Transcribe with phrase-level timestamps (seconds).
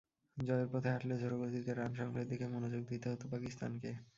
[0.37, 3.91] জয়ের পথে হাঁটলে ঝোড়ো গতিতে রান সংগ্রহের দিকেই মনোযোগ দিতে হতো পাকিস্তানকে।